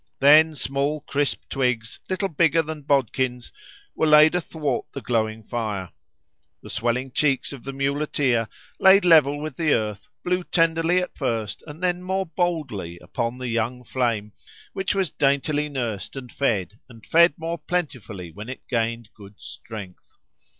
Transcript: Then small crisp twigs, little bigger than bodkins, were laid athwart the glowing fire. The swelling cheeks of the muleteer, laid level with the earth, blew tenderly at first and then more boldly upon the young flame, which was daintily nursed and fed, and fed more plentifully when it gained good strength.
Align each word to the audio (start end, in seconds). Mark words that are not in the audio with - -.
Then 0.17 0.55
small 0.55 1.01
crisp 1.01 1.43
twigs, 1.47 1.99
little 2.09 2.27
bigger 2.27 2.63
than 2.63 2.81
bodkins, 2.81 3.51
were 3.93 4.07
laid 4.07 4.33
athwart 4.33 4.87
the 4.93 5.01
glowing 5.01 5.43
fire. 5.43 5.91
The 6.63 6.71
swelling 6.71 7.11
cheeks 7.11 7.53
of 7.53 7.63
the 7.63 7.71
muleteer, 7.71 8.49
laid 8.79 9.05
level 9.05 9.39
with 9.39 9.57
the 9.57 9.73
earth, 9.73 10.07
blew 10.23 10.43
tenderly 10.45 10.99
at 11.03 11.15
first 11.15 11.61
and 11.67 11.83
then 11.83 12.01
more 12.01 12.25
boldly 12.25 12.97
upon 12.97 13.37
the 13.37 13.49
young 13.49 13.83
flame, 13.83 14.33
which 14.73 14.95
was 14.95 15.11
daintily 15.11 15.69
nursed 15.69 16.15
and 16.15 16.31
fed, 16.31 16.79
and 16.89 17.05
fed 17.05 17.35
more 17.37 17.59
plentifully 17.59 18.31
when 18.31 18.49
it 18.49 18.67
gained 18.67 19.09
good 19.13 19.39
strength. 19.39 20.17